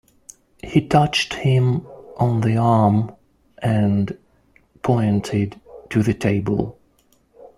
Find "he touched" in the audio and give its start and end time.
0.63-1.35